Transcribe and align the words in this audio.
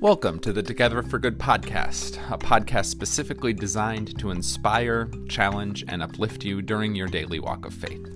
Welcome 0.00 0.38
to 0.40 0.52
the 0.52 0.62
Together 0.62 1.02
for 1.02 1.18
Good 1.18 1.38
podcast, 1.38 2.18
a 2.32 2.38
podcast 2.38 2.84
specifically 2.84 3.52
designed 3.52 4.16
to 4.20 4.30
inspire, 4.30 5.10
challenge, 5.28 5.84
and 5.88 6.04
uplift 6.04 6.44
you 6.44 6.62
during 6.62 6.94
your 6.94 7.08
daily 7.08 7.40
walk 7.40 7.66
of 7.66 7.74
faith. 7.74 8.06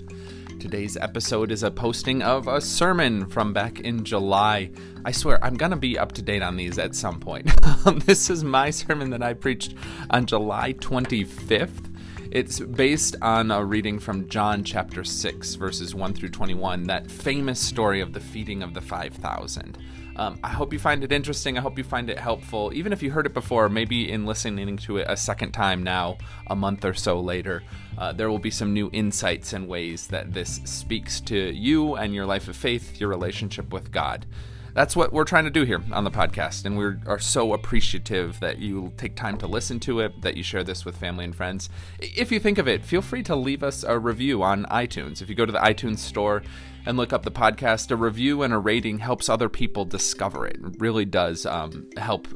Today's 0.60 0.96
episode 0.96 1.50
is 1.50 1.64
a 1.64 1.72
posting 1.72 2.22
of 2.22 2.46
a 2.46 2.60
sermon 2.60 3.27
from 3.27 3.52
back 3.52 3.80
in 3.80 4.05
July. 4.05 4.70
I 5.05 5.10
swear, 5.10 5.45
I'm 5.45 5.56
going 5.56 5.73
to 5.73 5.77
be 5.77 5.98
up 5.98 6.12
to 6.12 6.23
date 6.23 6.41
on 6.41 6.55
these 6.55 6.79
at 6.79 6.95
some 6.95 7.18
point. 7.18 7.50
this 8.06 8.30
is 8.30 8.45
my 8.45 8.70
sermon 8.70 9.10
that 9.10 9.24
I 9.24 9.34
preached 9.34 9.74
on 10.09 10.27
July 10.27 10.74
25th. 10.74 11.92
It's 12.30 12.60
based 12.60 13.16
on 13.20 13.51
a 13.51 13.64
reading 13.64 13.98
from 13.98 14.28
John 14.28 14.62
chapter 14.62 15.02
6, 15.02 15.56
verses 15.56 15.96
1 15.96 16.14
through 16.14 16.28
21, 16.28 16.84
that 16.84 17.10
famous 17.10 17.59
story 17.59 18.01
of 18.01 18.12
the 18.12 18.20
feeding 18.20 18.62
of 18.62 18.73
the 18.73 18.80
5,000. 18.80 19.77
Um, 20.16 20.39
I 20.43 20.48
hope 20.48 20.73
you 20.73 20.79
find 20.79 21.02
it 21.02 21.12
interesting. 21.12 21.57
I 21.57 21.61
hope 21.61 21.79
you 21.79 21.84
find 21.84 22.11
it 22.11 22.19
helpful. 22.19 22.73
Even 22.75 22.93
if 22.93 23.02
you 23.02 23.11
heard 23.11 23.27
it 23.27 23.34
before, 23.34 23.69
maybe 23.69 24.11
in 24.11 24.27
listening 24.27 24.77
to 24.77 24.98
it 24.98 25.07
a 25.09 25.16
second 25.16 25.52
time 25.52 25.83
now, 25.83 26.19
a 26.48 26.57
month 26.57 26.85
or 26.85 26.95
so 26.95 27.21
later, 27.21 27.62
uh, 27.98 28.12
there 28.12 28.30
will 28.30 28.38
be 28.38 28.51
some 28.51 28.73
new 28.73 28.91
insights 28.93 29.52
and 29.52 29.69
ways 29.69 30.07
that 30.09 30.33
this 30.33 30.61
speaks 30.65 31.21
to 31.23 31.37
you 31.37 31.95
and 31.95 32.15
your 32.15 32.27
life 32.27 32.48
of 32.48 32.57
faith, 32.57 33.01
your 33.01 33.09
relationship 33.09 33.73
with 33.73 33.91
God 33.91 34.27
that's 34.75 34.97
what 34.97 35.12
we're 35.12 35.25
trying 35.25 35.45
to 35.45 35.51
do 35.51 35.65
here 35.65 35.83
on 35.93 36.05
the 36.05 36.11
podcast. 36.11 36.65
And 36.65 36.77
we 36.77 36.85
are 37.07 37.19
so 37.19 37.52
appreciative 37.52 38.41
that 38.41 38.59
you 38.59 38.93
take 38.97 39.15
time 39.15 39.37
to 39.38 39.47
listen 39.47 39.79
to 39.80 40.01
it, 40.01 40.23
that 40.23 40.37
you 40.37 40.43
share 40.43 40.65
this 40.65 40.85
with 40.85 40.97
family 40.97 41.24
and 41.24 41.35
friends. 41.35 41.69
If 42.01 42.33
you 42.33 42.41
think 42.41 42.59
of 42.59 42.66
it, 42.66 42.85
feel 42.85 43.02
free 43.02 43.23
to 43.24 43.37
leave 43.37 43.63
us 43.63 43.83
a 43.83 43.99
review 43.99 44.43
on 44.43 44.65
iTunes. 44.66 45.21
If 45.21 45.29
you 45.29 45.35
go 45.35 45.47
to 45.47 45.52
the 45.52 45.59
iTunes 45.59 45.99
store 45.99 46.43
and 46.86 46.96
look 46.96 47.12
up 47.12 47.22
the 47.22 47.30
podcast, 47.30 47.91
a 47.91 47.96
review 47.96 48.42
and 48.42 48.52
a 48.52 48.59
rating 48.59 48.98
helps 48.98 49.28
other 49.28 49.48
people 49.48 49.84
discover 49.84 50.46
it. 50.46 50.57
It 50.57 50.80
really 50.80 51.04
does 51.04 51.46
um, 51.46 51.88
help 51.96 52.29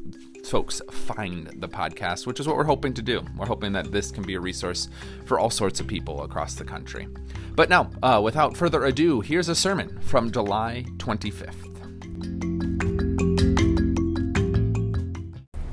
folks 0.45 0.81
find 0.91 1.47
the 1.57 1.67
podcast, 1.67 2.25
which 2.25 2.39
is 2.39 2.47
what 2.47 2.55
we're 2.55 2.63
hoping 2.63 2.93
to 2.93 3.01
do. 3.01 3.23
We're 3.35 3.47
hoping 3.47 3.73
that 3.73 3.91
this 3.91 4.11
can 4.11 4.23
be 4.23 4.35
a 4.35 4.39
resource 4.39 4.87
for 5.25 5.39
all 5.39 5.49
sorts 5.49 5.79
of 5.79 5.87
people 5.87 6.23
across 6.23 6.55
the 6.55 6.63
country. 6.63 7.07
But 7.55 7.69
now, 7.69 7.91
uh, 8.01 8.21
without 8.23 8.55
further 8.55 8.85
ado, 8.85 9.21
here's 9.21 9.49
a 9.49 9.55
sermon 9.55 9.99
from 9.99 10.31
July 10.31 10.85
25th. 10.97 11.73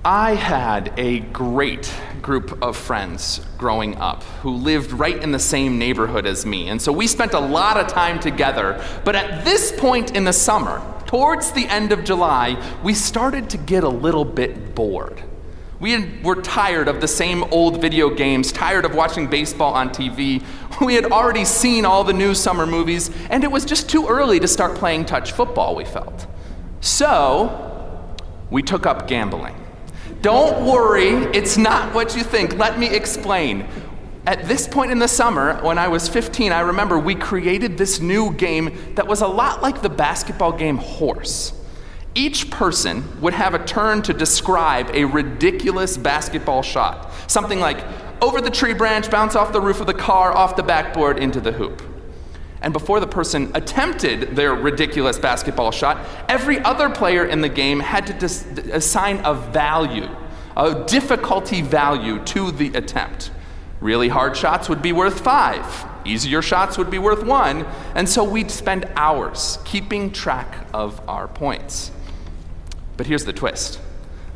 I 0.07 0.35
had 0.35 0.93
a 0.99 1.21
great 1.21 1.91
group 2.25 2.61
of 2.63 2.75
friends 2.77 3.41
growing 3.59 3.95
up 3.97 4.23
who 4.43 4.51
lived 4.51 4.93
right 4.93 5.23
in 5.23 5.31
the 5.31 5.39
same 5.39 5.79
neighborhood 5.79 6.27
as 6.27 6.45
me. 6.45 6.69
And 6.69 6.81
so 6.81 6.91
we 6.91 7.07
spent 7.07 7.35
a 7.35 7.39
lot 7.39 7.77
of 7.77 7.87
time 7.87 8.19
together. 8.19 8.83
But 9.05 9.15
at 9.15 9.45
this 9.45 9.71
point 9.79 10.17
in 10.17 10.25
the 10.25 10.33
summer, 10.33 10.83
towards 11.07 11.53
the 11.53 11.67
end 11.67 11.93
of 11.93 12.03
July, 12.03 12.61
we 12.83 12.95
started 12.95 13.51
to 13.51 13.59
get 13.59 13.85
a 13.85 13.89
little 13.89 14.25
bit 14.25 14.75
bored. 14.75 15.23
We 15.81 16.21
were 16.23 16.41
tired 16.41 16.89
of 16.89 17.03
the 17.03 17.09
same 17.09 17.45
old 17.45 17.83
video 17.83 18.09
games, 18.09 18.53
tired 18.53 18.87
of 18.87 18.95
watching 18.95 19.29
baseball 19.29 19.75
on 19.75 19.91
TV. 19.91 20.43
We 20.81 20.95
had 20.95 21.13
already 21.13 21.45
seen 21.45 21.85
all 21.85 22.05
the 22.05 22.13
new 22.15 22.35
summer 22.35 22.67
movies, 22.67 23.11
and 23.29 23.45
it 23.45 23.53
was 23.53 23.65
just 23.65 23.89
too 23.89 24.09
early 24.09 24.41
to 24.41 24.49
start 24.49 24.77
playing 24.77 25.05
touch 25.05 25.33
football, 25.33 25.77
we 25.77 25.85
felt. 25.85 26.27
So, 26.81 28.17
we 28.51 28.63
took 28.63 28.87
up 28.87 29.07
gambling. 29.07 29.64
Don't 30.25 30.65
worry, 30.65 31.11
it's 31.37 31.59
not 31.59 31.93
what 31.93 32.17
you 32.17 32.23
think. 32.23 32.57
Let 32.57 32.79
me 32.79 32.87
explain. 32.87 33.67
At 34.27 34.49
this 34.49 34.67
point 34.67 34.91
in 34.91 34.99
the 34.99 35.07
summer, 35.07 35.63
when 35.63 35.77
I 35.77 35.89
was 35.89 36.09
15, 36.09 36.51
I 36.51 36.61
remember 36.61 36.99
we 36.99 37.15
created 37.15 37.77
this 37.77 38.01
new 38.01 38.33
game 38.33 38.95
that 38.95 39.07
was 39.07 39.21
a 39.21 39.27
lot 39.27 39.61
like 39.61 39.83
the 39.83 39.91
basketball 39.91 40.53
game 40.53 40.79
Horse. 40.79 41.53
Each 42.15 42.51
person 42.51 43.21
would 43.21 43.35
have 43.35 43.53
a 43.53 43.63
turn 43.67 44.01
to 44.01 44.15
describe 44.15 44.89
a 44.95 45.05
ridiculous 45.05 45.99
basketball 45.99 46.63
shot. 46.63 47.13
Something 47.27 47.61
like 47.61 47.85
over 48.23 48.41
the 48.41 48.49
tree 48.51 48.73
branch, 48.73 49.11
bounce 49.11 49.37
off 49.37 49.53
the 49.53 49.61
roof 49.61 49.83
of 49.83 49.87
the 49.87 49.93
car, 49.93 50.35
off 50.35 50.57
the 50.57 50.63
backboard, 50.63 51.19
into 51.19 51.39
the 51.39 51.53
hoop. 51.53 51.83
And 52.65 52.73
before 52.73 52.99
the 52.99 53.07
person 53.07 53.51
attempted 53.55 54.35
their 54.35 54.55
ridiculous 54.55 55.19
basketball 55.19 55.71
shot, 55.71 55.99
every 56.31 56.59
other 56.61 56.89
player 56.89 57.27
in 57.27 57.43
the 57.43 57.49
game 57.51 57.79
had 57.79 58.07
to 58.07 58.15
dis- 58.15 58.47
assign 58.73 59.21
a 59.23 59.35
value, 59.35 60.09
a 60.57 60.83
difficulty 60.87 61.61
value 61.61 62.25
to 62.25 62.51
the 62.53 62.69
attempt. 62.75 63.31
Really 63.83 64.09
hard 64.09 64.35
shots 64.35 64.71
would 64.71 64.81
be 64.81 64.93
worth 64.93 65.21
five, 65.21 65.85
easier 66.07 66.41
shots 66.41 66.79
would 66.79 66.91
be 66.91 66.99
worth 66.99 67.23
one, 67.23 67.67
and 67.95 68.09
so 68.09 68.25
we'd 68.25 68.51
spend 68.51 68.89
hours 68.97 69.59
keeping 69.67 70.11
track 70.11 70.67
of 70.73 71.07
our 71.07 71.29
points. 71.29 71.91
But 72.97 73.07
here's 73.07 73.27
the 73.27 73.35
twist 73.35 73.79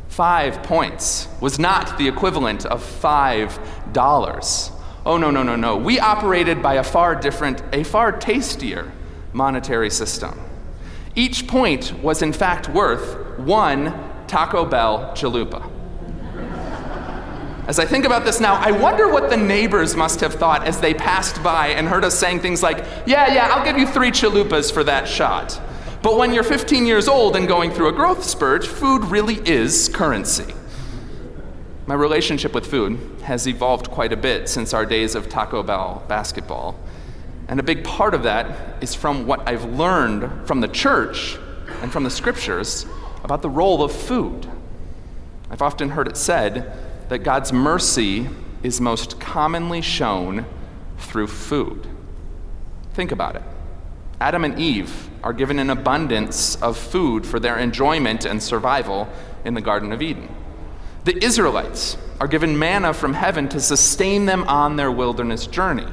five 0.07 0.61
points 0.61 1.27
was 1.41 1.57
not 1.57 1.97
the 1.97 2.07
equivalent 2.07 2.63
of 2.67 2.83
five 2.83 3.59
dollars. 3.91 4.69
Oh, 5.09 5.17
no, 5.17 5.31
no, 5.31 5.41
no, 5.41 5.55
no. 5.55 5.75
We 5.75 5.99
operated 5.99 6.61
by 6.61 6.75
a 6.75 6.83
far 6.83 7.15
different, 7.15 7.63
a 7.73 7.83
far 7.83 8.11
tastier 8.11 8.91
monetary 9.33 9.89
system. 9.89 10.39
Each 11.15 11.47
point 11.47 11.99
was, 12.03 12.21
in 12.21 12.31
fact, 12.31 12.69
worth 12.69 13.39
one 13.39 13.91
Taco 14.27 14.65
Bell 14.65 15.11
chalupa. 15.15 15.67
As 17.67 17.79
I 17.79 17.85
think 17.85 18.05
about 18.05 18.23
this 18.23 18.39
now, 18.39 18.53
I 18.53 18.69
wonder 18.69 19.11
what 19.11 19.31
the 19.31 19.37
neighbors 19.37 19.95
must 19.95 20.19
have 20.19 20.35
thought 20.35 20.67
as 20.67 20.79
they 20.79 20.93
passed 20.93 21.41
by 21.41 21.69
and 21.69 21.87
heard 21.87 22.05
us 22.05 22.13
saying 22.13 22.41
things 22.41 22.61
like, 22.61 22.85
Yeah, 23.07 23.33
yeah, 23.33 23.49
I'll 23.51 23.65
give 23.65 23.79
you 23.79 23.87
three 23.87 24.11
chalupas 24.11 24.71
for 24.71 24.83
that 24.83 25.07
shot. 25.07 25.59
But 26.03 26.17
when 26.17 26.33
you're 26.33 26.43
15 26.43 26.85
years 26.85 27.07
old 27.07 27.35
and 27.35 27.47
going 27.47 27.71
through 27.71 27.87
a 27.87 27.93
growth 27.93 28.23
spurt, 28.23 28.63
food 28.63 29.05
really 29.05 29.37
is 29.49 29.89
currency. 29.89 30.53
My 31.89 31.95
relationship 31.95 32.53
with 32.53 32.67
food 32.67 32.99
has 33.23 33.47
evolved 33.47 33.89
quite 33.89 34.13
a 34.13 34.15
bit 34.15 34.47
since 34.47 34.75
our 34.75 34.85
days 34.85 35.15
of 35.15 35.27
Taco 35.27 35.63
Bell 35.63 36.03
basketball. 36.07 36.79
And 37.47 37.59
a 37.59 37.63
big 37.63 37.83
part 37.83 38.13
of 38.13 38.21
that 38.21 38.83
is 38.83 38.93
from 38.93 39.25
what 39.25 39.49
I've 39.49 39.65
learned 39.65 40.47
from 40.47 40.61
the 40.61 40.67
church 40.67 41.39
and 41.81 41.91
from 41.91 42.03
the 42.03 42.11
scriptures 42.11 42.85
about 43.23 43.41
the 43.41 43.49
role 43.49 43.81
of 43.81 43.91
food. 43.91 44.47
I've 45.49 45.63
often 45.63 45.89
heard 45.89 46.07
it 46.07 46.15
said 46.15 46.71
that 47.09 47.23
God's 47.23 47.51
mercy 47.51 48.29
is 48.61 48.79
most 48.79 49.19
commonly 49.19 49.81
shown 49.81 50.45
through 50.99 51.25
food. 51.25 51.87
Think 52.93 53.11
about 53.11 53.35
it. 53.35 53.41
Adam 54.21 54.45
and 54.45 54.59
Eve 54.59 55.09
are 55.23 55.33
given 55.33 55.57
an 55.57 55.71
abundance 55.71 56.55
of 56.61 56.77
food 56.77 57.25
for 57.25 57.39
their 57.39 57.57
enjoyment 57.57 58.25
and 58.25 58.43
survival 58.43 59.09
in 59.43 59.55
the 59.55 59.61
Garden 59.61 59.91
of 59.91 60.03
Eden. 60.03 60.29
The 61.09 61.25
Israelites 61.25 61.97
are 62.19 62.27
given 62.27 62.59
manna 62.59 62.93
from 62.93 63.15
heaven 63.15 63.49
to 63.49 63.59
sustain 63.59 64.27
them 64.27 64.43
on 64.43 64.75
their 64.75 64.91
wilderness 64.91 65.47
journey. 65.47 65.87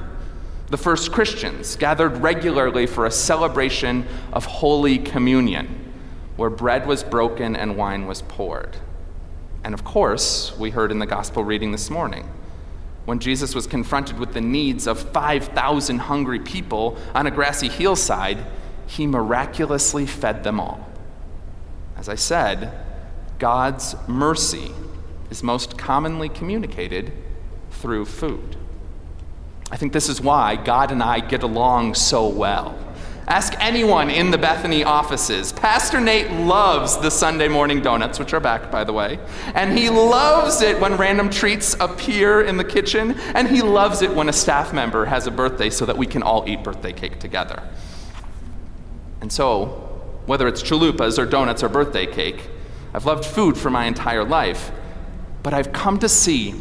The 0.68 0.76
first 0.76 1.10
Christians 1.10 1.74
gathered 1.76 2.18
regularly 2.18 2.86
for 2.86 3.06
a 3.06 3.10
celebration 3.10 4.06
of 4.34 4.44
Holy 4.44 4.98
Communion, 4.98 5.94
where 6.36 6.50
bread 6.50 6.86
was 6.86 7.02
broken 7.02 7.56
and 7.56 7.78
wine 7.78 8.06
was 8.06 8.20
poured. 8.28 8.76
And 9.64 9.72
of 9.72 9.84
course, 9.84 10.54
we 10.58 10.68
heard 10.68 10.92
in 10.92 10.98
the 10.98 11.06
gospel 11.06 11.42
reading 11.44 11.72
this 11.72 11.88
morning, 11.88 12.28
when 13.06 13.18
Jesus 13.18 13.54
was 13.54 13.66
confronted 13.66 14.18
with 14.18 14.34
the 14.34 14.42
needs 14.42 14.86
of 14.86 14.98
5,000 14.98 15.98
hungry 15.98 16.40
people 16.40 16.98
on 17.14 17.26
a 17.26 17.30
grassy 17.30 17.68
hillside, 17.70 18.44
he 18.86 19.06
miraculously 19.06 20.04
fed 20.04 20.44
them 20.44 20.60
all. 20.60 20.86
As 21.96 22.10
I 22.10 22.16
said, 22.16 22.70
God's 23.38 23.96
mercy 24.06 24.72
is 25.30 25.42
most 25.42 25.76
commonly 25.76 26.28
communicated 26.28 27.12
through 27.70 28.04
food. 28.04 28.56
I 29.70 29.76
think 29.76 29.92
this 29.92 30.08
is 30.08 30.20
why 30.20 30.56
God 30.56 30.92
and 30.92 31.02
I 31.02 31.20
get 31.20 31.42
along 31.42 31.94
so 31.94 32.28
well. 32.28 32.78
Ask 33.28 33.54
anyone 33.58 34.08
in 34.08 34.30
the 34.30 34.38
Bethany 34.38 34.84
offices. 34.84 35.52
Pastor 35.52 36.00
Nate 36.00 36.30
loves 36.30 36.96
the 36.96 37.10
Sunday 37.10 37.48
morning 37.48 37.80
donuts, 37.80 38.20
which 38.20 38.32
are 38.32 38.38
back, 38.38 38.70
by 38.70 38.84
the 38.84 38.92
way. 38.92 39.18
And 39.52 39.76
he 39.76 39.90
loves 39.90 40.62
it 40.62 40.80
when 40.80 40.96
random 40.96 41.28
treats 41.28 41.74
appear 41.80 42.42
in 42.42 42.56
the 42.56 42.62
kitchen. 42.62 43.18
And 43.34 43.48
he 43.48 43.62
loves 43.62 44.02
it 44.02 44.14
when 44.14 44.28
a 44.28 44.32
staff 44.32 44.72
member 44.72 45.06
has 45.06 45.26
a 45.26 45.32
birthday 45.32 45.70
so 45.70 45.84
that 45.86 45.98
we 45.98 46.06
can 46.06 46.22
all 46.22 46.48
eat 46.48 46.62
birthday 46.62 46.92
cake 46.92 47.18
together. 47.18 47.60
And 49.20 49.32
so, 49.32 49.64
whether 50.26 50.46
it's 50.46 50.62
chalupas 50.62 51.18
or 51.18 51.26
donuts 51.26 51.64
or 51.64 51.68
birthday 51.68 52.06
cake, 52.06 52.48
I've 52.94 53.06
loved 53.06 53.24
food 53.24 53.58
for 53.58 53.70
my 53.70 53.86
entire 53.86 54.24
life. 54.24 54.70
But 55.46 55.54
I've 55.54 55.72
come 55.72 56.00
to 56.00 56.08
see 56.08 56.56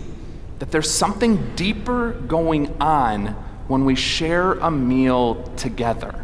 that 0.59 0.69
there's 0.69 0.91
something 0.91 1.55
deeper 1.55 2.11
going 2.11 2.79
on 2.79 3.29
when 3.67 3.83
we 3.83 3.95
share 3.95 4.51
a 4.51 4.69
meal 4.69 5.41
together. 5.57 6.23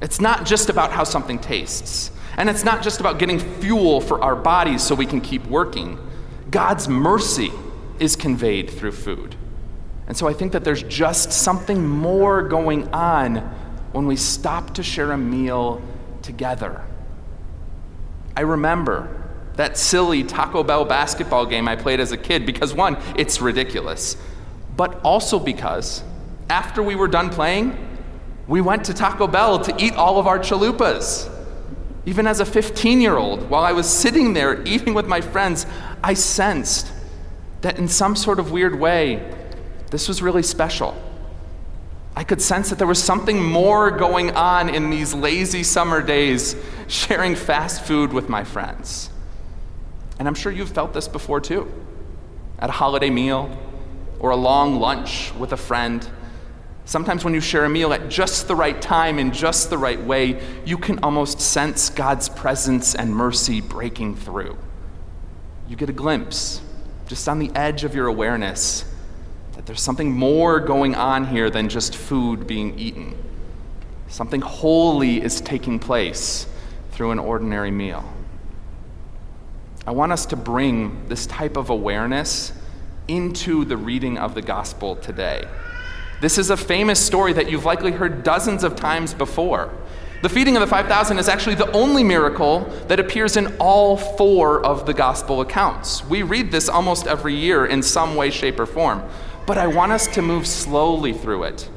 It's 0.00 0.22
not 0.22 0.46
just 0.46 0.70
about 0.70 0.90
how 0.90 1.04
something 1.04 1.38
tastes, 1.38 2.12
and 2.38 2.48
it's 2.48 2.64
not 2.64 2.82
just 2.82 2.98
about 2.98 3.18
getting 3.18 3.38
fuel 3.38 4.00
for 4.00 4.24
our 4.24 4.34
bodies 4.34 4.82
so 4.82 4.94
we 4.94 5.04
can 5.04 5.20
keep 5.20 5.44
working. 5.48 5.98
God's 6.50 6.88
mercy 6.88 7.52
is 7.98 8.16
conveyed 8.16 8.70
through 8.70 8.92
food. 8.92 9.36
And 10.06 10.16
so 10.16 10.26
I 10.26 10.32
think 10.32 10.52
that 10.52 10.64
there's 10.64 10.84
just 10.84 11.30
something 11.30 11.86
more 11.86 12.40
going 12.40 12.88
on 12.94 13.36
when 13.92 14.06
we 14.06 14.16
stop 14.16 14.72
to 14.76 14.82
share 14.82 15.12
a 15.12 15.18
meal 15.18 15.82
together. 16.22 16.82
I 18.34 18.40
remember 18.40 19.19
that 19.56 19.76
silly 19.76 20.24
Taco 20.24 20.62
Bell 20.62 20.84
basketball 20.84 21.46
game 21.46 21.68
I 21.68 21.76
played 21.76 22.00
as 22.00 22.12
a 22.12 22.16
kid 22.16 22.46
because, 22.46 22.74
one, 22.74 22.96
it's 23.16 23.40
ridiculous, 23.40 24.16
but 24.76 25.00
also 25.02 25.38
because 25.38 26.02
after 26.48 26.82
we 26.82 26.94
were 26.96 27.08
done 27.08 27.30
playing, 27.30 27.76
we 28.48 28.60
went 28.60 28.84
to 28.86 28.94
Taco 28.94 29.26
Bell 29.26 29.60
to 29.60 29.74
eat 29.82 29.94
all 29.94 30.18
of 30.18 30.26
our 30.26 30.38
chalupas. 30.38 31.30
Even 32.06 32.26
as 32.26 32.40
a 32.40 32.44
15 32.44 33.00
year 33.00 33.16
old, 33.16 33.48
while 33.48 33.62
I 33.62 33.72
was 33.72 33.88
sitting 33.88 34.32
there 34.32 34.66
eating 34.66 34.94
with 34.94 35.06
my 35.06 35.20
friends, 35.20 35.66
I 36.02 36.14
sensed 36.14 36.90
that 37.60 37.78
in 37.78 37.86
some 37.88 38.16
sort 38.16 38.38
of 38.38 38.50
weird 38.50 38.78
way, 38.78 39.34
this 39.90 40.08
was 40.08 40.22
really 40.22 40.42
special. 40.42 41.00
I 42.16 42.24
could 42.24 42.42
sense 42.42 42.70
that 42.70 42.78
there 42.78 42.86
was 42.86 43.02
something 43.02 43.42
more 43.42 43.90
going 43.90 44.32
on 44.32 44.68
in 44.68 44.90
these 44.90 45.14
lazy 45.14 45.62
summer 45.62 46.02
days 46.02 46.56
sharing 46.88 47.36
fast 47.36 47.84
food 47.84 48.12
with 48.12 48.28
my 48.28 48.44
friends. 48.44 49.10
And 50.20 50.28
I'm 50.28 50.34
sure 50.34 50.52
you've 50.52 50.70
felt 50.70 50.92
this 50.92 51.08
before 51.08 51.40
too. 51.40 51.72
At 52.60 52.68
a 52.68 52.72
holiday 52.72 53.10
meal 53.10 53.50
or 54.20 54.30
a 54.30 54.36
long 54.36 54.78
lunch 54.78 55.34
with 55.34 55.52
a 55.52 55.56
friend, 55.56 56.08
Sometimes, 56.90 57.22
when 57.22 57.34
you 57.34 57.40
share 57.40 57.64
a 57.64 57.68
meal 57.68 57.92
at 57.92 58.08
just 58.08 58.48
the 58.48 58.56
right 58.56 58.82
time, 58.82 59.20
in 59.20 59.30
just 59.30 59.70
the 59.70 59.78
right 59.78 60.02
way, 60.02 60.42
you 60.64 60.76
can 60.76 60.98
almost 61.04 61.40
sense 61.40 61.88
God's 61.88 62.28
presence 62.28 62.96
and 62.96 63.14
mercy 63.14 63.60
breaking 63.60 64.16
through. 64.16 64.58
You 65.68 65.76
get 65.76 65.88
a 65.88 65.92
glimpse, 65.92 66.60
just 67.06 67.28
on 67.28 67.38
the 67.38 67.52
edge 67.54 67.84
of 67.84 67.94
your 67.94 68.08
awareness, 68.08 68.84
that 69.52 69.66
there's 69.66 69.80
something 69.80 70.10
more 70.10 70.58
going 70.58 70.96
on 70.96 71.28
here 71.28 71.48
than 71.48 71.68
just 71.68 71.94
food 71.94 72.48
being 72.48 72.76
eaten. 72.76 73.16
Something 74.08 74.40
holy 74.40 75.22
is 75.22 75.40
taking 75.40 75.78
place 75.78 76.44
through 76.90 77.12
an 77.12 77.20
ordinary 77.20 77.70
meal. 77.70 78.04
I 79.86 79.92
want 79.92 80.12
us 80.12 80.26
to 80.26 80.36
bring 80.36 81.08
this 81.08 81.26
type 81.26 81.56
of 81.56 81.70
awareness 81.70 82.52
into 83.08 83.64
the 83.64 83.76
reading 83.76 84.18
of 84.18 84.34
the 84.34 84.42
gospel 84.42 84.96
today. 84.96 85.48
This 86.20 86.36
is 86.36 86.50
a 86.50 86.56
famous 86.56 87.04
story 87.04 87.32
that 87.32 87.50
you've 87.50 87.64
likely 87.64 87.92
heard 87.92 88.22
dozens 88.22 88.62
of 88.62 88.76
times 88.76 89.14
before. 89.14 89.72
The 90.20 90.28
feeding 90.28 90.54
of 90.54 90.60
the 90.60 90.66
5,000 90.66 91.18
is 91.18 91.30
actually 91.30 91.54
the 91.54 91.72
only 91.72 92.04
miracle 92.04 92.70
that 92.88 93.00
appears 93.00 93.38
in 93.38 93.56
all 93.58 93.96
four 93.96 94.62
of 94.62 94.84
the 94.84 94.92
gospel 94.92 95.40
accounts. 95.40 96.04
We 96.04 96.22
read 96.22 96.52
this 96.52 96.68
almost 96.68 97.06
every 97.06 97.34
year 97.34 97.64
in 97.64 97.82
some 97.82 98.16
way, 98.16 98.28
shape, 98.28 98.60
or 98.60 98.66
form. 98.66 99.02
But 99.46 99.56
I 99.56 99.66
want 99.66 99.92
us 99.92 100.06
to 100.08 100.20
move 100.20 100.46
slowly 100.46 101.14
through 101.14 101.44
it 101.44 101.70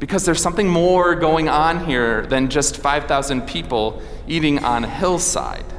because 0.00 0.24
there's 0.24 0.40
something 0.40 0.66
more 0.66 1.14
going 1.14 1.50
on 1.50 1.84
here 1.84 2.24
than 2.24 2.48
just 2.48 2.78
5,000 2.78 3.42
people 3.42 4.02
eating 4.26 4.64
on 4.64 4.84
a 4.84 4.88
hillside. 4.88 5.73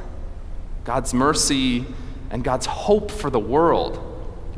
God's 0.86 1.12
mercy 1.12 1.84
and 2.30 2.42
God's 2.44 2.66
hope 2.66 3.10
for 3.10 3.28
the 3.28 3.40
world 3.40 4.00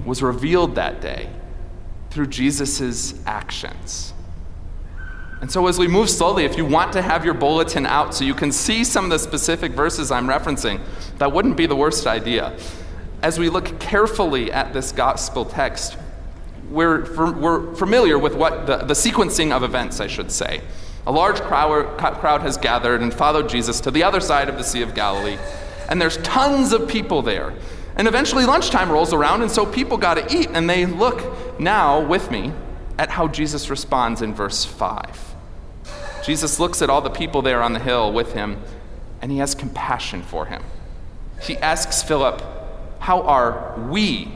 was 0.04 0.22
revealed 0.22 0.74
that 0.74 1.00
day 1.00 1.30
through 2.10 2.26
Jesus' 2.26 3.14
actions. 3.26 4.12
And 5.40 5.50
so, 5.50 5.66
as 5.68 5.78
we 5.78 5.88
move 5.88 6.10
slowly, 6.10 6.44
if 6.44 6.56
you 6.56 6.66
want 6.66 6.92
to 6.92 7.02
have 7.02 7.24
your 7.24 7.34
bulletin 7.34 7.86
out 7.86 8.14
so 8.14 8.24
you 8.24 8.34
can 8.34 8.52
see 8.52 8.84
some 8.84 9.04
of 9.04 9.10
the 9.10 9.18
specific 9.18 9.72
verses 9.72 10.10
I'm 10.10 10.26
referencing, 10.26 10.80
that 11.18 11.32
wouldn't 11.32 11.56
be 11.56 11.66
the 11.66 11.76
worst 11.76 12.06
idea. 12.06 12.56
As 13.22 13.38
we 13.38 13.48
look 13.48 13.78
carefully 13.80 14.52
at 14.52 14.72
this 14.72 14.92
gospel 14.92 15.44
text, 15.44 15.96
we're, 16.70 17.10
we're 17.32 17.74
familiar 17.74 18.18
with 18.18 18.34
what 18.34 18.66
the, 18.66 18.78
the 18.78 18.94
sequencing 18.94 19.52
of 19.52 19.62
events, 19.62 20.00
I 20.00 20.08
should 20.08 20.30
say. 20.30 20.60
A 21.06 21.12
large 21.12 21.40
crowd, 21.40 21.96
crowd 21.96 22.42
has 22.42 22.58
gathered 22.58 23.00
and 23.00 23.14
followed 23.14 23.48
Jesus 23.48 23.80
to 23.80 23.90
the 23.90 24.02
other 24.02 24.20
side 24.20 24.48
of 24.48 24.58
the 24.58 24.64
Sea 24.64 24.82
of 24.82 24.94
Galilee, 24.94 25.38
and 25.88 26.00
there's 26.00 26.18
tons 26.18 26.72
of 26.72 26.88
people 26.88 27.22
there. 27.22 27.54
And 27.96 28.06
eventually 28.06 28.44
lunchtime 28.44 28.90
rolls 28.90 29.12
around, 29.12 29.42
and 29.42 29.50
so 29.50 29.66
people 29.66 29.96
got 29.96 30.14
to 30.14 30.36
eat, 30.36 30.48
and 30.52 30.68
they 30.68 30.86
look 30.86 31.60
now 31.60 32.00
with 32.00 32.30
me 32.30 32.52
at 32.98 33.10
how 33.10 33.28
Jesus 33.28 33.70
responds 33.70 34.22
in 34.22 34.34
verse 34.34 34.64
5. 34.64 35.34
Jesus 36.24 36.60
looks 36.60 36.82
at 36.82 36.90
all 36.90 37.00
the 37.00 37.10
people 37.10 37.42
there 37.42 37.62
on 37.62 37.72
the 37.72 37.78
hill 37.78 38.12
with 38.12 38.34
him, 38.34 38.60
and 39.22 39.32
he 39.32 39.38
has 39.38 39.54
compassion 39.54 40.22
for 40.22 40.46
him. 40.46 40.62
He 41.42 41.56
asks 41.58 42.02
Philip, 42.02 42.42
How 42.98 43.22
are 43.22 43.78
we 43.88 44.30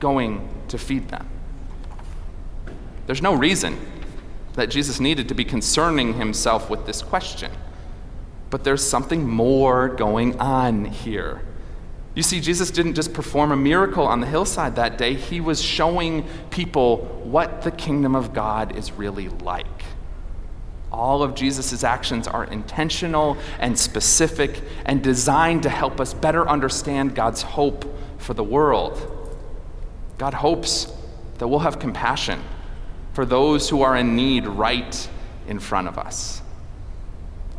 going 0.00 0.48
to 0.68 0.78
feed 0.78 1.08
them? 1.08 1.28
There's 3.06 3.22
no 3.22 3.34
reason 3.34 3.78
that 4.54 4.68
Jesus 4.68 5.00
needed 5.00 5.28
to 5.28 5.34
be 5.34 5.44
concerning 5.44 6.14
himself 6.14 6.68
with 6.68 6.86
this 6.86 7.02
question, 7.02 7.50
but 8.52 8.64
there's 8.64 8.86
something 8.86 9.26
more 9.26 9.88
going 9.88 10.38
on 10.38 10.84
here. 10.84 11.40
You 12.14 12.22
see, 12.22 12.38
Jesus 12.38 12.70
didn't 12.70 12.92
just 12.92 13.14
perform 13.14 13.50
a 13.50 13.56
miracle 13.56 14.06
on 14.06 14.20
the 14.20 14.26
hillside 14.26 14.76
that 14.76 14.98
day, 14.98 15.14
he 15.14 15.40
was 15.40 15.62
showing 15.62 16.26
people 16.50 16.98
what 17.24 17.62
the 17.62 17.70
kingdom 17.70 18.14
of 18.14 18.34
God 18.34 18.76
is 18.76 18.92
really 18.92 19.30
like. 19.30 19.84
All 20.92 21.22
of 21.22 21.34
Jesus' 21.34 21.82
actions 21.82 22.28
are 22.28 22.44
intentional 22.44 23.38
and 23.58 23.78
specific 23.78 24.60
and 24.84 25.02
designed 25.02 25.62
to 25.62 25.70
help 25.70 25.98
us 25.98 26.12
better 26.12 26.46
understand 26.46 27.14
God's 27.14 27.40
hope 27.40 27.86
for 28.18 28.34
the 28.34 28.44
world. 28.44 29.00
God 30.18 30.34
hopes 30.34 30.92
that 31.38 31.48
we'll 31.48 31.60
have 31.60 31.78
compassion 31.78 32.42
for 33.14 33.24
those 33.24 33.70
who 33.70 33.80
are 33.80 33.96
in 33.96 34.14
need 34.14 34.46
right 34.46 35.08
in 35.48 35.58
front 35.58 35.88
of 35.88 35.96
us. 35.96 36.41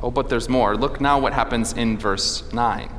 Oh, 0.03 0.11
but 0.11 0.29
there's 0.29 0.49
more. 0.49 0.75
Look 0.75 1.01
now 1.01 1.17
what 1.17 1.33
happens 1.33 1.73
in 1.73 1.97
verse 1.97 2.51
9 2.53 2.91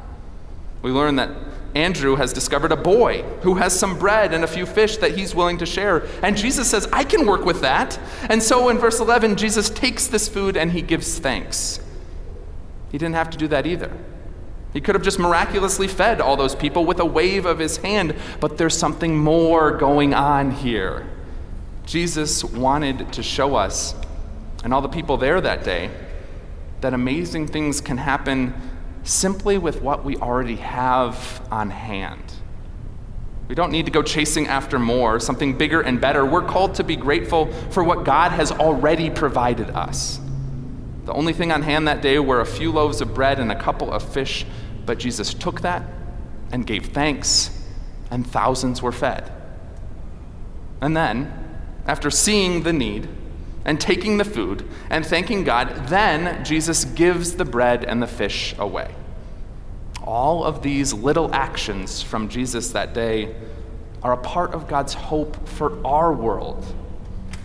we 0.85 0.91
learn 0.91 1.17
that 1.17 1.31
Andrew 1.75 2.15
has 2.17 2.35
discovered 2.35 2.71
a 2.71 2.77
boy 2.77 3.23
who 3.41 3.55
has 3.55 3.77
some 3.77 3.99
bread 3.99 4.35
and 4.35 4.45
a 4.45 4.47
few 4.47 4.67
fish 4.67 4.99
that 4.99 5.17
he's 5.17 5.35
willing 5.35 5.57
to 5.59 5.65
share. 5.67 6.07
And 6.23 6.37
Jesus 6.37 6.69
says, 6.71 6.87
I 6.93 7.05
can 7.05 7.27
work 7.27 7.47
with 7.47 7.63
that. 7.63 7.99
And 8.29 8.43
so 8.43 8.69
in 8.69 8.77
verse 8.77 9.01
11, 9.01 9.37
Jesus 9.37 9.71
takes 9.71 10.07
this 10.07 10.29
food 10.29 10.59
and 10.59 10.71
he 10.71 10.83
gives 10.83 11.19
thanks. 11.19 11.81
He 12.93 12.99
didn't 12.99 13.15
have 13.15 13.31
to 13.31 13.39
do 13.39 13.49
that 13.49 13.67
either. 13.67 13.91
He 14.75 14.81
could 14.83 14.95
have 14.95 15.03
just 15.03 15.19
miraculously 15.19 15.89
fed 15.89 16.21
all 16.21 16.37
those 16.37 16.55
people 16.55 16.85
with 16.85 17.01
a 17.01 17.07
wave 17.07 17.47
of 17.47 17.59
his 17.59 17.79
hand, 17.79 18.15
but 18.41 18.59
there's 18.59 18.77
something 18.77 19.17
more 19.17 19.71
going 19.71 20.13
on 20.13 20.51
here. 20.51 21.09
Jesus 21.87 22.45
wanted 22.45 23.11
to 23.15 23.23
show 23.23 23.55
us, 23.55 23.95
and 24.65 24.75
all 24.75 24.83
the 24.83 24.89
people 24.89 25.17
there 25.17 25.41
that 25.41 25.65
day, 25.65 25.91
that 26.81 26.95
amazing 26.95 27.47
things 27.47 27.81
can 27.81 27.99
happen 27.99 28.55
simply 29.03 29.59
with 29.59 29.83
what 29.83 30.05
we 30.05 30.17
already 30.17 30.57
have 30.57 31.47
on 31.51 31.71
hand. 31.71 32.35
We 33.49 33.55
don't 33.55 33.71
need 33.71 33.85
to 33.85 33.93
go 33.93 34.03
chasing 34.03 34.47
after 34.47 34.79
more, 34.79 35.21
something 35.21 35.57
bigger 35.59 35.83
and 35.83 36.01
better. 36.01 36.25
We're 36.25 36.47
called 36.47 36.75
to 36.77 36.85
be 36.85 36.97
grateful 36.97 37.53
for 37.71 37.85
what 37.85 38.05
God 38.05 38.33
has 38.33 38.51
already 38.51 39.11
provided 39.11 39.71
us. 39.71 40.19
The 41.05 41.13
only 41.13 41.35
thing 41.35 41.53
on 41.53 41.61
hand 41.61 41.87
that 41.87 42.01
day 42.01 42.19
were 42.19 42.41
a 42.41 42.47
few 42.47 42.73
loaves 42.73 43.03
of 43.03 43.13
bread 43.13 43.39
and 43.39 43.53
a 43.53 43.61
couple 43.61 43.93
of 43.93 44.03
fish, 44.03 44.47
but 44.87 44.99
Jesus 44.99 45.35
took 45.35 45.61
that 45.61 45.83
and 46.51 46.67
gave 46.67 46.87
thanks, 46.87 47.51
and 48.11 48.27
thousands 48.27 48.81
were 48.81 48.93
fed. 48.93 49.31
And 50.81 50.97
then, 50.97 51.33
after 51.87 52.11
seeing 52.11 52.63
the 52.63 52.73
need, 52.73 53.09
and 53.65 53.81
taking 53.81 54.19
the 54.19 54.25
food 54.25 54.69
and 54.91 55.05
thanking 55.05 55.45
God, 55.45 55.89
then 55.89 56.45
Jesus 56.45 56.85
gives 56.85 57.37
the 57.37 57.45
bread 57.45 57.85
and 57.85 58.03
the 58.03 58.07
fish 58.07 58.55
away. 58.59 58.95
All 60.03 60.45
of 60.45 60.63
these 60.63 60.93
little 60.93 61.35
actions 61.35 62.03
from 62.03 62.29
Jesus 62.29 62.71
that 62.73 62.93
day 62.93 63.35
are 64.03 64.13
a 64.13 64.19
part 64.19 64.53
of 64.53 64.69
God's 64.69 64.93
hope 64.93 65.49
for 65.49 65.85
our 65.87 66.13
world. 66.13 66.65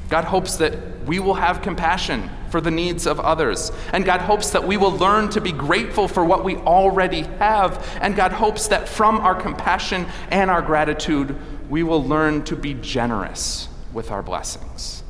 God 0.10 0.26
hopes 0.26 0.58
that 0.58 1.06
we 1.06 1.20
will 1.20 1.36
have 1.36 1.62
compassion 1.62 2.30
for 2.50 2.60
the 2.60 2.72
needs 2.72 3.06
of 3.06 3.20
others. 3.20 3.72
And 3.94 4.04
God 4.04 4.22
hopes 4.22 4.50
that 4.50 4.68
we 4.68 4.76
will 4.76 4.92
learn 4.92 5.30
to 5.30 5.42
be 5.42 5.52
grateful 5.52 6.08
for 6.08 6.26
what 6.26 6.44
we 6.44 6.56
already 6.58 7.22
have. 7.22 7.98
And 8.02 8.16
God 8.16 8.32
hopes 8.32 8.68
that 8.68 8.90
from 8.90 9.20
our 9.20 9.36
compassion 9.36 10.08
and 10.32 10.50
our 10.50 10.62
gratitude, 10.62 11.36
we 11.70 11.84
will 11.84 12.04
learn 12.04 12.44
to 12.46 12.56
be 12.56 12.74
generous 12.74 13.70
with 13.94 14.12
our 14.12 14.24
blessings. 14.24 15.04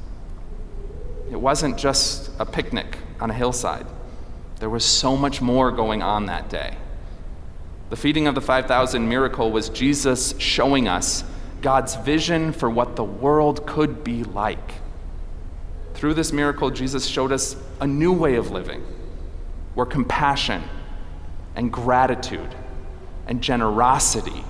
It 1.32 1.40
wasn't 1.40 1.78
just 1.78 2.32
a 2.40 2.46
picnic 2.46 2.98
on 3.20 3.30
a 3.30 3.34
hillside, 3.34 3.86
there 4.60 4.70
was 4.70 4.84
so 4.84 5.16
much 5.16 5.42
more 5.42 5.72
going 5.72 6.02
on 6.02 6.26
that 6.26 6.50
day. 6.50 6.78
The 7.90 7.96
feeding 7.96 8.28
of 8.28 8.36
the 8.36 8.42
5,000 8.42 9.08
miracle 9.08 9.52
was 9.52 9.70
Jesus 9.70 10.36
showing 10.38 10.88
us 10.88 11.24
God's 11.62 11.96
vision 11.96 12.54
for 12.54 12.70
what 12.70 12.96
the 12.96 13.04
world 13.04 13.66
could 13.66 14.04
be 14.04 14.24
like. 14.24 14.74
Through 15.94 16.14
this 16.14 16.32
miracle, 16.32 16.70
Jesus 16.70 17.06
showed 17.06 17.32
us 17.32 17.56
a 17.82 17.88
new 17.88 18.14
way 18.14 18.36
of 18.36 18.52
living 18.52 18.84
where 19.74 19.86
compassion 19.86 20.64
and 21.56 21.72
gratitude 21.72 22.56
and 23.28 23.42
generosity 23.42 24.44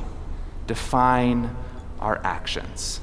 define 0.67 1.55
our 1.99 2.19
actions. 2.23 2.99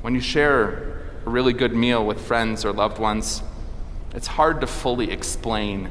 When 0.00 0.14
you 0.14 0.20
share 0.20 0.99
a 1.26 1.30
really 1.30 1.52
good 1.52 1.74
meal 1.74 2.04
with 2.04 2.20
friends 2.20 2.64
or 2.64 2.72
loved 2.72 2.98
ones, 2.98 3.42
it's 4.14 4.26
hard 4.26 4.60
to 4.60 4.66
fully 4.66 5.10
explain 5.10 5.90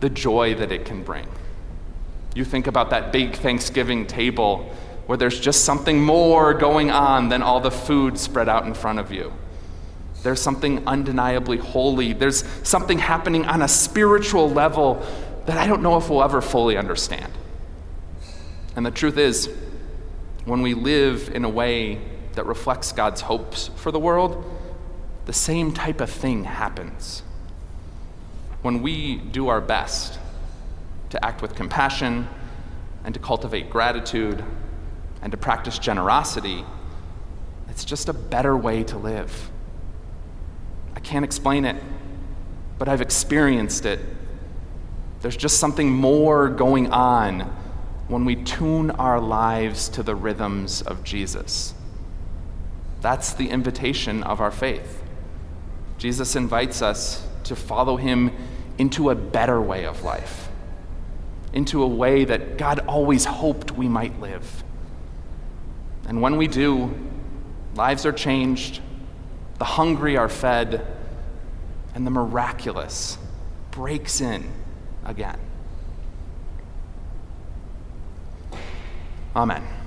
the 0.00 0.08
joy 0.08 0.54
that 0.54 0.72
it 0.72 0.84
can 0.84 1.02
bring. 1.02 1.26
You 2.34 2.44
think 2.44 2.66
about 2.66 2.90
that 2.90 3.12
big 3.12 3.34
Thanksgiving 3.34 4.06
table 4.06 4.72
where 5.06 5.18
there's 5.18 5.40
just 5.40 5.64
something 5.64 6.00
more 6.00 6.54
going 6.54 6.90
on 6.90 7.28
than 7.30 7.42
all 7.42 7.60
the 7.60 7.70
food 7.70 8.18
spread 8.18 8.48
out 8.48 8.66
in 8.66 8.74
front 8.74 8.98
of 8.98 9.10
you. 9.10 9.32
There's 10.22 10.40
something 10.40 10.86
undeniably 10.86 11.56
holy. 11.56 12.12
There's 12.12 12.44
something 12.62 12.98
happening 12.98 13.46
on 13.46 13.62
a 13.62 13.68
spiritual 13.68 14.50
level 14.50 15.04
that 15.46 15.56
I 15.56 15.66
don't 15.66 15.82
know 15.82 15.96
if 15.96 16.10
we'll 16.10 16.22
ever 16.22 16.42
fully 16.42 16.76
understand. 16.76 17.32
And 18.76 18.84
the 18.84 18.90
truth 18.90 19.16
is, 19.16 19.48
when 20.44 20.62
we 20.62 20.74
live 20.74 21.30
in 21.34 21.44
a 21.44 21.48
way 21.48 22.00
that 22.34 22.46
reflects 22.46 22.92
God's 22.92 23.22
hopes 23.22 23.70
for 23.76 23.90
the 23.90 23.98
world, 23.98 24.44
the 25.28 25.34
same 25.34 25.74
type 25.74 26.00
of 26.00 26.08
thing 26.08 26.44
happens. 26.44 27.22
When 28.62 28.80
we 28.80 29.16
do 29.16 29.48
our 29.48 29.60
best 29.60 30.18
to 31.10 31.22
act 31.22 31.42
with 31.42 31.54
compassion 31.54 32.26
and 33.04 33.12
to 33.12 33.20
cultivate 33.20 33.68
gratitude 33.68 34.42
and 35.20 35.30
to 35.30 35.36
practice 35.36 35.78
generosity, 35.78 36.64
it's 37.68 37.84
just 37.84 38.08
a 38.08 38.14
better 38.14 38.56
way 38.56 38.82
to 38.84 38.96
live. 38.96 39.50
I 40.96 41.00
can't 41.00 41.26
explain 41.26 41.66
it, 41.66 41.76
but 42.78 42.88
I've 42.88 43.02
experienced 43.02 43.84
it. 43.84 44.00
There's 45.20 45.36
just 45.36 45.58
something 45.58 45.92
more 45.92 46.48
going 46.48 46.90
on 46.90 47.40
when 48.08 48.24
we 48.24 48.34
tune 48.34 48.92
our 48.92 49.20
lives 49.20 49.90
to 49.90 50.02
the 50.02 50.14
rhythms 50.14 50.80
of 50.80 51.04
Jesus. 51.04 51.74
That's 53.02 53.34
the 53.34 53.50
invitation 53.50 54.22
of 54.22 54.40
our 54.40 54.50
faith. 54.50 55.04
Jesus 55.98 56.36
invites 56.36 56.80
us 56.80 57.26
to 57.44 57.56
follow 57.56 57.96
him 57.96 58.30
into 58.78 59.10
a 59.10 59.14
better 59.14 59.60
way 59.60 59.84
of 59.84 60.04
life, 60.04 60.48
into 61.52 61.82
a 61.82 61.86
way 61.86 62.24
that 62.24 62.56
God 62.56 62.80
always 62.86 63.24
hoped 63.24 63.72
we 63.72 63.88
might 63.88 64.18
live. 64.20 64.62
And 66.06 66.22
when 66.22 66.36
we 66.36 66.46
do, 66.46 66.94
lives 67.74 68.06
are 68.06 68.12
changed, 68.12 68.80
the 69.58 69.64
hungry 69.64 70.16
are 70.16 70.28
fed, 70.28 70.86
and 71.94 72.06
the 72.06 72.10
miraculous 72.10 73.18
breaks 73.72 74.20
in 74.20 74.48
again. 75.04 75.38
Amen. 79.34 79.77